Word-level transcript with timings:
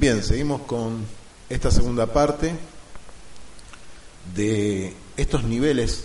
Bien, 0.00 0.22
seguimos 0.22 0.62
con 0.62 1.04
esta 1.48 1.72
segunda 1.72 2.06
parte 2.06 2.54
de 4.32 4.94
estos 5.16 5.42
niveles 5.42 6.04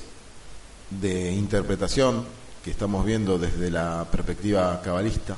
de 0.89 1.31
interpretación 1.31 2.25
que 2.65 2.71
estamos 2.71 3.05
viendo 3.05 3.37
desde 3.37 3.69
la 3.69 4.07
perspectiva 4.11 4.81
cabalista. 4.81 5.37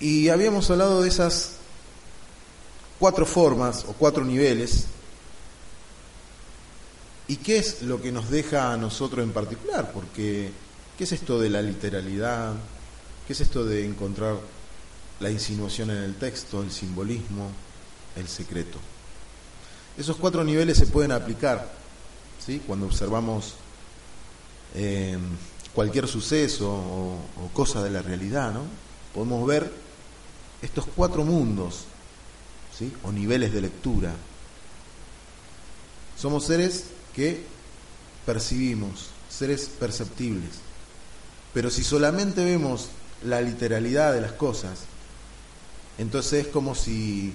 Y 0.00 0.28
habíamos 0.28 0.70
hablado 0.70 1.00
de 1.00 1.08
esas 1.08 1.52
cuatro 2.98 3.24
formas 3.24 3.86
o 3.88 3.94
cuatro 3.94 4.22
niveles. 4.22 4.84
¿Y 7.26 7.36
qué 7.36 7.56
es 7.56 7.80
lo 7.80 8.02
que 8.02 8.12
nos 8.12 8.28
deja 8.28 8.74
a 8.74 8.76
nosotros 8.76 9.24
en 9.24 9.32
particular? 9.32 9.92
Porque, 9.92 10.52
¿qué 10.98 11.04
es 11.04 11.12
esto 11.12 11.40
de 11.40 11.48
la 11.48 11.62
literalidad? 11.62 12.52
¿Qué 13.26 13.32
es 13.32 13.40
esto 13.40 13.64
de 13.64 13.86
encontrar 13.86 14.59
la 15.20 15.30
insinuación 15.30 15.90
en 15.90 15.98
el 15.98 16.16
texto, 16.16 16.62
el 16.62 16.70
simbolismo, 16.70 17.50
el 18.16 18.26
secreto? 18.28 18.78
Esos 19.96 20.16
cuatro 20.16 20.42
niveles 20.42 20.78
se 20.78 20.86
pueden 20.86 21.12
aplicar 21.12 21.70
¿sí? 22.44 22.62
cuando 22.66 22.86
observamos 22.86 23.54
eh, 24.74 25.18
cualquier 25.74 26.08
suceso 26.08 26.70
o, 26.70 27.14
o 27.44 27.48
cosa 27.52 27.82
de 27.82 27.90
la 27.90 28.02
realidad. 28.02 28.52
¿no? 28.52 28.62
Podemos 29.14 29.46
ver 29.46 29.70
estos 30.62 30.86
cuatro 30.96 31.24
mundos 31.24 31.84
¿sí? 32.76 32.92
o 33.02 33.12
niveles 33.12 33.52
de 33.52 33.60
lectura. 33.60 34.12
Somos 36.16 36.44
seres 36.44 36.84
que 37.14 37.44
percibimos, 38.26 39.08
seres 39.28 39.70
perceptibles. 39.78 40.50
Pero 41.52 41.70
si 41.70 41.82
solamente 41.82 42.44
vemos 42.44 42.88
la 43.24 43.40
literalidad 43.40 44.12
de 44.12 44.20
las 44.20 44.32
cosas, 44.32 44.80
entonces 46.00 46.46
es 46.46 46.52
como 46.52 46.74
si 46.74 47.34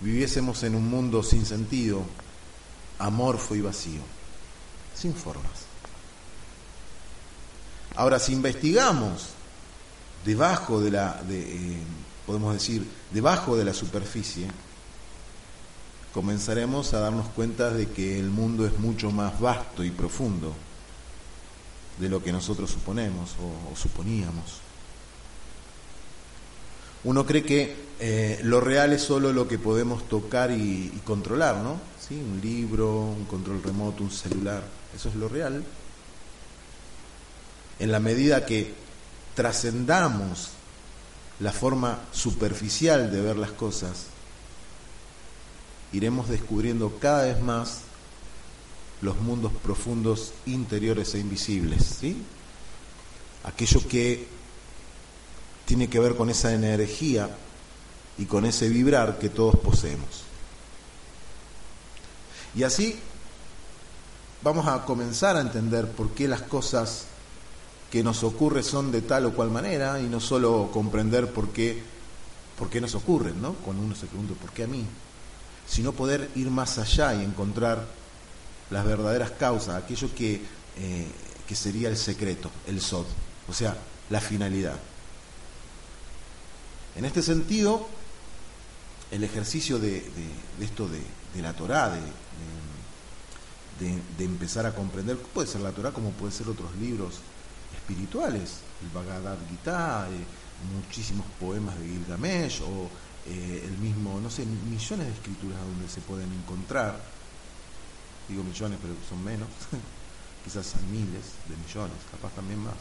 viviésemos 0.00 0.64
en 0.64 0.74
un 0.74 0.90
mundo 0.90 1.22
sin 1.22 1.46
sentido, 1.46 2.02
amorfo 2.98 3.54
y 3.54 3.60
vacío, 3.60 4.00
sin 4.96 5.14
formas. 5.14 5.66
Ahora, 7.94 8.18
si 8.18 8.32
investigamos 8.32 9.28
debajo 10.24 10.80
de 10.80 10.90
la, 10.90 11.22
eh, 11.30 11.76
podemos 12.26 12.52
decir, 12.52 12.84
debajo 13.12 13.56
de 13.56 13.64
la 13.64 13.74
superficie, 13.74 14.48
comenzaremos 16.12 16.92
a 16.94 16.98
darnos 16.98 17.28
cuenta 17.28 17.70
de 17.70 17.86
que 17.90 18.18
el 18.18 18.30
mundo 18.30 18.66
es 18.66 18.76
mucho 18.80 19.12
más 19.12 19.38
vasto 19.38 19.84
y 19.84 19.92
profundo 19.92 20.52
de 22.00 22.08
lo 22.08 22.24
que 22.24 22.32
nosotros 22.32 22.70
suponemos 22.70 23.36
o 23.38 23.76
suponíamos. 23.76 24.62
Uno 27.04 27.24
cree 27.24 27.44
que 27.44 27.89
eh, 28.02 28.40
lo 28.44 28.62
real 28.62 28.94
es 28.94 29.02
solo 29.02 29.30
lo 29.30 29.46
que 29.46 29.58
podemos 29.58 30.08
tocar 30.08 30.50
y, 30.50 30.88
controlar, 31.04 31.56
¿no? 31.56 31.78
¿Sí? 32.00 32.14
Un 32.14 32.40
libro, 32.40 33.02
un 33.02 33.26
control 33.26 33.62
remoto, 33.62 34.02
un 34.02 34.10
celular, 34.10 34.62
eso 34.96 35.10
es 35.10 35.16
lo 35.16 35.28
real. 35.28 35.62
En 37.78 37.92
la 37.92 38.00
medida 38.00 38.46
que 38.46 38.72
trascendamos 39.34 40.48
la 41.40 41.52
forma 41.52 42.00
superficial 42.10 43.12
de 43.12 43.20
ver 43.20 43.36
las 43.36 43.50
cosas, 43.50 44.06
iremos 45.92 46.30
descubriendo 46.30 46.96
cada 46.98 47.24
vez 47.24 47.40
más 47.42 47.80
los 49.02 49.18
mundos 49.18 49.52
profundos 49.62 50.32
interiores 50.46 51.14
e 51.14 51.18
invisibles, 51.18 51.98
¿sí? 52.00 52.22
Aquello 53.44 53.86
que 53.86 54.26
tiene 55.66 55.88
que 55.90 56.00
ver 56.00 56.16
con 56.16 56.30
esa 56.30 56.54
energía 56.54 57.28
y 58.18 58.24
con 58.26 58.44
ese 58.44 58.68
vibrar 58.68 59.18
que 59.18 59.28
todos 59.28 59.56
poseemos. 59.56 60.24
Y 62.54 62.62
así 62.64 62.98
vamos 64.42 64.66
a 64.66 64.84
comenzar 64.84 65.36
a 65.36 65.40
entender 65.40 65.90
por 65.90 66.10
qué 66.10 66.26
las 66.26 66.42
cosas 66.42 67.04
que 67.90 68.02
nos 68.02 68.22
ocurren 68.22 68.62
son 68.62 68.92
de 68.92 69.02
tal 69.02 69.26
o 69.26 69.34
cual 69.34 69.50
manera 69.50 70.00
y 70.00 70.04
no 70.04 70.20
solo 70.20 70.70
comprender 70.72 71.32
por 71.32 71.48
qué, 71.48 71.82
por 72.58 72.70
qué 72.70 72.80
nos 72.80 72.94
ocurren, 72.94 73.40
¿no? 73.42 73.54
Cuando 73.54 73.82
uno 73.82 73.94
se 73.94 74.06
pregunta, 74.06 74.34
¿por 74.34 74.52
qué 74.52 74.64
a 74.64 74.68
mí? 74.68 74.84
Sino 75.66 75.92
poder 75.92 76.30
ir 76.36 76.50
más 76.50 76.78
allá 76.78 77.14
y 77.14 77.24
encontrar 77.24 77.84
las 78.70 78.84
verdaderas 78.84 79.32
causas, 79.32 79.82
aquello 79.82 80.14
que, 80.14 80.40
eh, 80.78 81.06
que 81.46 81.56
sería 81.56 81.88
el 81.88 81.96
secreto, 81.96 82.50
el 82.66 82.80
sod, 82.80 83.06
o 83.48 83.52
sea, 83.52 83.76
la 84.08 84.20
finalidad. 84.20 84.76
En 86.94 87.04
este 87.04 87.22
sentido, 87.22 87.88
el 89.10 89.24
ejercicio 89.24 89.78
de, 89.78 90.02
esto 90.60 90.88
de, 90.88 91.42
la 91.42 91.52
Torah, 91.52 91.90
de, 93.78 94.24
empezar 94.24 94.66
a 94.66 94.74
comprender, 94.74 95.16
puede 95.16 95.48
ser 95.48 95.62
la 95.62 95.72
Torah 95.72 95.92
como 95.92 96.10
puede 96.10 96.32
ser 96.32 96.48
otros 96.48 96.74
libros 96.76 97.20
espirituales, 97.74 98.58
el 98.82 98.88
Bhagavad 98.90 99.38
Gita, 99.48 100.06
eh, 100.10 100.24
muchísimos 100.74 101.26
poemas 101.40 101.78
de 101.78 101.86
Gilgamesh 101.86 102.60
o 102.62 102.88
eh, 103.26 103.62
el 103.64 103.78
mismo, 103.78 104.20
no 104.20 104.30
sé, 104.30 104.44
millones 104.44 105.06
de 105.06 105.12
escrituras 105.12 105.58
donde 105.60 105.88
se 105.88 106.00
pueden 106.02 106.32
encontrar, 106.32 107.00
digo 108.28 108.44
millones 108.44 108.78
pero 108.80 108.94
son 109.08 109.24
menos, 109.24 109.48
quizás 110.44 110.74
miles 110.90 111.34
de 111.48 111.56
millones, 111.56 111.96
capaz 112.10 112.30
también 112.34 112.60
más, 112.60 112.76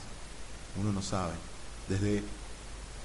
uno 0.80 0.92
no 0.92 1.02
sabe, 1.02 1.34
desde 1.88 2.24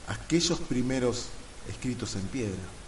aquellos 0.08 0.60
primeros 0.60 1.28
escritos 1.68 2.14
en 2.16 2.22
piedra. 2.22 2.83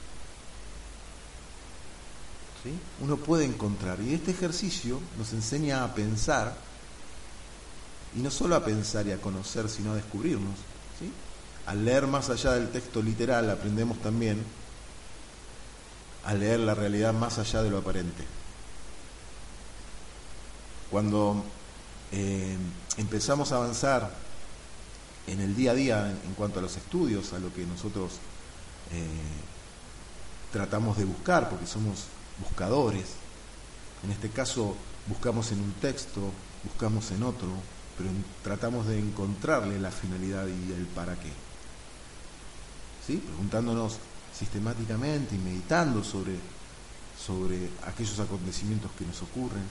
Uno 3.00 3.16
puede 3.16 3.44
encontrar, 3.44 4.00
y 4.00 4.14
este 4.14 4.30
ejercicio 4.30 5.00
nos 5.18 5.32
enseña 5.32 5.84
a 5.84 5.94
pensar, 5.94 6.54
y 8.16 8.20
no 8.20 8.30
solo 8.30 8.56
a 8.56 8.64
pensar 8.64 9.06
y 9.06 9.12
a 9.12 9.20
conocer, 9.20 9.68
sino 9.68 9.92
a 9.92 9.96
descubrirnos. 9.96 10.56
¿sí? 10.98 11.10
Al 11.66 11.84
leer 11.84 12.06
más 12.06 12.30
allá 12.30 12.52
del 12.52 12.70
texto 12.70 13.02
literal, 13.02 13.50
aprendemos 13.50 13.98
también 14.00 14.42
a 16.24 16.34
leer 16.34 16.60
la 16.60 16.74
realidad 16.74 17.12
más 17.12 17.38
allá 17.38 17.62
de 17.62 17.70
lo 17.70 17.78
aparente. 17.78 18.24
Cuando 20.90 21.44
eh, 22.12 22.56
empezamos 22.96 23.52
a 23.52 23.56
avanzar 23.56 24.10
en 25.26 25.40
el 25.40 25.54
día 25.54 25.72
a 25.72 25.74
día 25.74 26.10
en, 26.10 26.34
cuanto 26.34 26.60
a 26.60 26.62
los 26.62 26.76
estudios, 26.76 27.32
a 27.32 27.38
lo 27.38 27.52
que 27.52 27.66
nosotros 27.66 28.12
eh, 28.92 29.06
tratamos 30.52 30.96
de 30.96 31.04
buscar, 31.04 31.50
porque 31.50 31.66
somos 31.66 32.06
buscadores. 32.40 33.06
En 34.04 34.10
este 34.10 34.30
caso 34.30 34.76
buscamos 35.06 35.52
en 35.52 35.60
un 35.60 35.72
texto, 35.72 36.20
buscamos 36.64 37.10
en 37.10 37.22
otro, 37.22 37.48
pero 37.96 38.10
tratamos 38.42 38.86
de 38.86 38.98
encontrarle 38.98 39.78
la 39.78 39.90
finalidad 39.90 40.46
y 40.46 40.72
el 40.72 40.86
para 40.86 41.14
qué. 41.16 41.30
Preguntándonos 43.06 43.98
sistemáticamente 44.36 45.36
y 45.36 45.38
meditando 45.38 46.02
sobre, 46.02 46.34
sobre 47.24 47.70
aquellos 47.86 48.18
acontecimientos 48.18 48.90
que 48.98 49.06
nos 49.06 49.22
ocurren. 49.22 49.62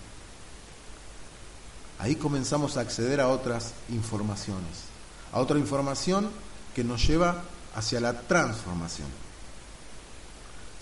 Ahí 2.00 2.16
comenzamos 2.16 2.78
a 2.78 2.82
acceder 2.82 3.20
a 3.20 3.28
otras 3.28 3.74
informaciones 3.90 4.96
a 5.36 5.40
otra 5.42 5.59
información 5.59 6.30
que 6.74 6.84
nos 6.86 7.06
lleva 7.06 7.44
hacia 7.76 8.00
la 8.00 8.14
transformación. 8.22 9.08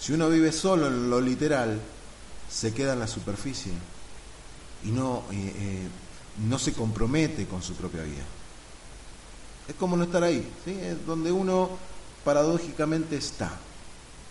Si 0.03 0.11
uno 0.11 0.27
vive 0.27 0.51
solo 0.51 0.87
en 0.87 1.09
lo 1.09 1.21
literal, 1.21 1.79
se 2.49 2.73
queda 2.73 2.91
en 2.91 2.99
la 2.99 3.07
superficie 3.07 3.71
y 4.83 4.89
no, 4.89 5.23
eh, 5.31 5.53
eh, 5.55 5.87
no 6.45 6.59
se 6.59 6.73
compromete 6.73 7.45
con 7.45 7.63
su 7.63 7.73
propia 7.75 8.03
vida. 8.03 8.25
Es 9.65 9.75
como 9.75 9.95
no 9.95 10.03
estar 10.03 10.21
ahí, 10.21 10.45
¿sí? 10.65 10.71
es 10.71 11.05
donde 11.05 11.31
uno 11.31 11.69
paradójicamente 12.25 13.15
está. 13.15 13.49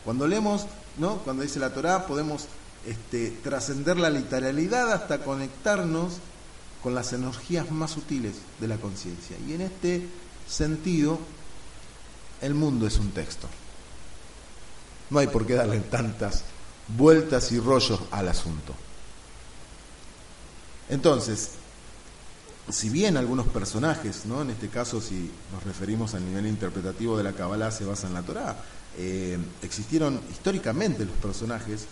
Cuando 0.04 0.28
leemos, 0.28 0.66
¿no? 0.98 1.16
cuando 1.20 1.42
dice 1.42 1.58
la 1.58 1.72
Torah, 1.72 2.06
podemos 2.06 2.48
este, 2.86 3.30
trascender 3.42 3.96
la 3.96 4.10
literalidad 4.10 4.92
hasta 4.92 5.24
conectarnos 5.24 6.18
con 6.82 6.94
las 6.94 7.14
energías 7.14 7.70
más 7.70 7.92
sutiles 7.92 8.34
de 8.60 8.68
la 8.68 8.76
conciencia. 8.76 9.38
Y 9.48 9.54
en 9.54 9.62
este 9.62 10.06
sentido, 10.46 11.18
el 12.42 12.52
mundo 12.52 12.86
es 12.86 12.98
un 12.98 13.10
texto. 13.12 13.48
No 15.12 15.18
hay 15.18 15.26
por 15.26 15.46
qué 15.46 15.54
darle 15.54 15.78
tantas 15.80 16.42
vueltas 16.88 17.52
y 17.52 17.60
rollos 17.60 18.00
al 18.10 18.28
asunto. 18.28 18.74
Entonces, 20.88 21.50
si 22.70 22.88
bien 22.88 23.18
algunos 23.18 23.46
personajes, 23.46 24.24
¿no? 24.24 24.40
en 24.40 24.50
este 24.50 24.68
caso 24.68 25.02
si 25.02 25.30
nos 25.52 25.62
referimos 25.64 26.14
al 26.14 26.24
nivel 26.24 26.46
interpretativo 26.46 27.18
de 27.18 27.24
la 27.24 27.34
Kabbalah 27.34 27.70
se 27.70 27.84
basa 27.84 28.06
en 28.06 28.14
la 28.14 28.22
Torah, 28.22 28.56
eh, 28.96 29.38
existieron 29.60 30.18
históricamente 30.30 31.04
los 31.04 31.16
personajes, 31.16 31.86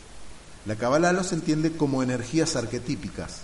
la 0.65 0.77
Kabbalah 0.77 1.13
los 1.13 1.33
entiende 1.33 1.73
como 1.73 2.03
energías 2.03 2.57
arquetípicas, 2.57 3.41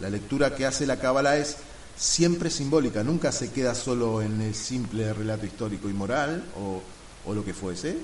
la 0.00 0.10
lectura 0.10 0.54
que 0.54 0.66
hace 0.66 0.86
la 0.86 0.98
Cábala 0.98 1.38
es 1.38 1.56
siempre 1.96 2.50
simbólica, 2.50 3.02
nunca 3.02 3.32
se 3.32 3.50
queda 3.50 3.74
solo 3.74 4.20
en 4.20 4.42
el 4.42 4.54
simple 4.54 5.14
relato 5.14 5.46
histórico 5.46 5.88
y 5.88 5.94
moral 5.94 6.44
o, 6.58 6.82
o 7.24 7.34
lo 7.34 7.42
que 7.42 7.54
fuese, 7.54 7.96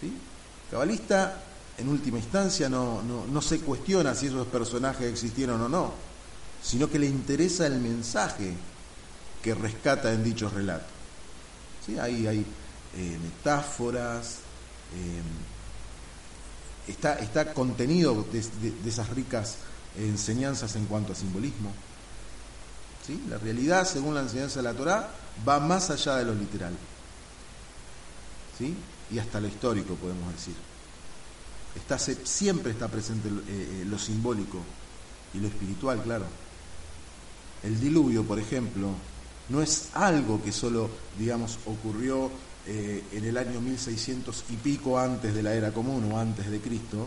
¿Sí? 0.00 0.12
Cabalista, 0.70 1.42
en 1.78 1.88
última 1.88 2.18
instancia, 2.18 2.68
no, 2.68 3.02
no, 3.02 3.42
se 3.42 3.60
cuestiona 3.60 4.14
si 4.14 4.26
esos 4.26 4.46
personajes 4.48 5.10
existieron 5.10 5.60
o 5.62 5.68
no, 5.68 5.92
sino 6.62 6.90
que 6.90 6.98
le 6.98 7.06
interesa 7.06 7.66
el 7.66 7.78
mensaje 7.78 8.52
que 9.42 9.54
rescata 9.54 10.12
en 10.12 10.24
dichos 10.24 10.52
relatos. 10.52 10.88
¿Sí? 11.86 11.98
Ahí 11.98 12.26
hay 12.26 12.40
eh, 12.40 13.18
metáforas, 13.22 14.38
eh, 14.94 15.22
está, 16.90 17.14
está 17.14 17.54
contenido 17.54 18.26
de, 18.32 18.74
esas 18.86 19.08
ricas 19.10 19.56
enseñanzas 19.96 20.74
en 20.76 20.86
cuanto 20.86 21.12
a 21.12 21.16
simbolismo. 21.16 21.72
¿Sí? 23.06 23.22
La 23.30 23.38
realidad, 23.38 23.86
según 23.86 24.14
la 24.14 24.20
enseñanza 24.20 24.56
de 24.56 24.64
la 24.64 24.74
Torá, 24.74 25.10
va 25.48 25.60
más 25.60 25.90
allá 25.90 26.16
de 26.16 26.24
lo 26.24 26.34
literal. 26.34 26.76
¿Sí? 28.58 28.76
Y 29.10 29.18
hasta 29.18 29.40
lo 29.40 29.48
histórico, 29.48 29.94
podemos 29.94 30.32
decir. 30.32 30.54
Está, 31.74 31.98
siempre 31.98 32.72
está 32.72 32.88
presente 32.88 33.28
eh, 33.28 33.42
eh, 33.48 33.84
lo 33.86 33.98
simbólico 33.98 34.58
y 35.34 35.38
lo 35.38 35.48
espiritual, 35.48 36.02
claro. 36.02 36.26
El 37.62 37.78
diluvio, 37.80 38.24
por 38.24 38.38
ejemplo, 38.38 38.90
no 39.48 39.62
es 39.62 39.88
algo 39.94 40.42
que 40.42 40.52
solo, 40.52 40.90
digamos, 41.18 41.58
ocurrió 41.66 42.30
eh, 42.66 43.02
en 43.12 43.24
el 43.24 43.36
año 43.36 43.60
1600 43.60 44.44
y 44.50 44.56
pico 44.56 44.98
antes 44.98 45.34
de 45.34 45.42
la 45.42 45.54
era 45.54 45.72
común 45.72 46.10
o 46.12 46.18
antes 46.18 46.50
de 46.50 46.60
Cristo, 46.60 47.06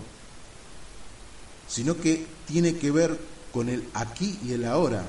sino 1.68 1.96
que 1.98 2.26
tiene 2.48 2.78
que 2.78 2.92
ver 2.92 3.20
con 3.52 3.70
el 3.70 3.88
aquí 3.94 4.40
y 4.44 4.54
el 4.54 4.66
ahora 4.66 5.08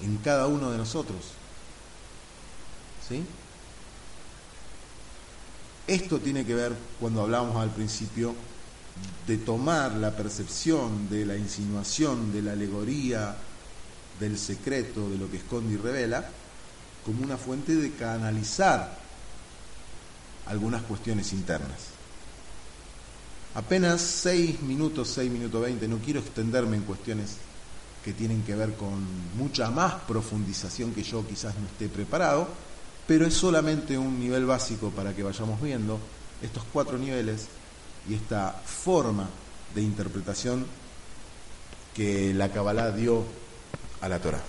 en 0.00 0.16
cada 0.18 0.46
uno 0.46 0.70
de 0.70 0.78
nosotros. 0.78 1.18
¿Sí? 3.08 3.24
Esto 5.88 6.20
tiene 6.20 6.44
que 6.44 6.54
ver, 6.54 6.76
cuando 7.00 7.22
hablamos 7.22 7.56
al 7.56 7.70
principio, 7.70 8.34
de 9.26 9.38
tomar 9.38 9.94
la 9.94 10.14
percepción 10.14 11.08
de 11.08 11.24
la 11.24 11.34
insinuación, 11.34 12.30
de 12.30 12.42
la 12.42 12.52
alegoría, 12.52 13.34
del 14.20 14.38
secreto, 14.38 15.08
de 15.08 15.16
lo 15.16 15.30
que 15.30 15.38
esconde 15.38 15.74
y 15.74 15.76
revela, 15.78 16.28
como 17.06 17.24
una 17.24 17.38
fuente 17.38 17.74
de 17.74 17.92
canalizar 17.92 18.98
algunas 20.46 20.82
cuestiones 20.82 21.32
internas. 21.32 21.78
Apenas 23.54 24.02
seis 24.02 24.60
minutos, 24.60 25.08
seis 25.08 25.30
minutos 25.30 25.62
veinte, 25.62 25.88
no 25.88 25.98
quiero 25.98 26.20
extenderme 26.20 26.76
en 26.76 26.82
cuestiones 26.82 27.36
que 28.04 28.12
tienen 28.12 28.42
que 28.42 28.54
ver 28.54 28.74
con 28.74 29.06
mucha 29.38 29.70
más 29.70 29.94
profundización 30.06 30.92
que 30.92 31.02
yo 31.02 31.26
quizás 31.26 31.54
no 31.56 31.66
esté 31.66 31.88
preparado, 31.88 32.48
pero 33.08 33.26
es 33.26 33.32
solamente 33.32 33.96
un 33.96 34.20
nivel 34.20 34.44
básico 34.44 34.90
para 34.90 35.16
que 35.16 35.22
vayamos 35.22 35.60
viendo 35.62 35.98
estos 36.42 36.62
cuatro 36.70 36.98
niveles 36.98 37.48
y 38.06 38.12
esta 38.12 38.52
forma 38.52 39.26
de 39.74 39.80
interpretación 39.80 40.66
que 41.94 42.34
la 42.34 42.52
Kabbalah 42.52 42.92
dio 42.92 43.24
a 44.02 44.08
la 44.10 44.18
Torah. 44.20 44.42